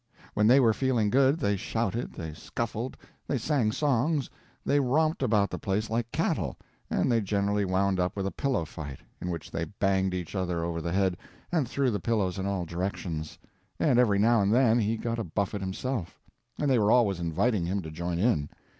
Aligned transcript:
When 0.33 0.47
they 0.47 0.59
were 0.59 0.73
feeling 0.73 1.11
good, 1.11 1.37
they 1.37 1.55
shouted, 1.55 2.13
they 2.13 2.33
scuffled, 2.33 2.97
they 3.27 3.37
sang 3.37 3.71
songs, 3.71 4.31
they 4.65 4.79
romped 4.79 5.21
about 5.21 5.51
the 5.51 5.59
place 5.59 5.91
like 5.91 6.11
cattle, 6.11 6.57
and 6.89 7.11
they 7.11 7.21
generally 7.21 7.65
wound 7.65 7.99
up 7.99 8.15
with 8.15 8.25
a 8.25 8.31
pillow 8.31 8.65
fight, 8.65 9.01
in 9.21 9.29
which 9.29 9.51
they 9.51 9.65
banged 9.65 10.15
each 10.15 10.33
other 10.33 10.63
over 10.63 10.81
the 10.81 10.91
head, 10.91 11.17
and 11.51 11.67
threw 11.69 11.91
the 11.91 11.99
pillows 11.99 12.39
in 12.39 12.47
all 12.47 12.65
directions, 12.65 13.37
and 13.79 13.99
every 13.99 14.17
now 14.17 14.41
and 14.41 14.51
then 14.51 14.79
he 14.79 14.97
got 14.97 15.19
a 15.19 15.23
buffet 15.23 15.61
himself; 15.61 16.19
and 16.57 16.67
they 16.71 16.79
were 16.79 16.91
always 16.91 17.19
inviting 17.19 17.67
him 17.67 17.83
to 17.83 17.91
join 17.91 18.17
in. 18.17 18.49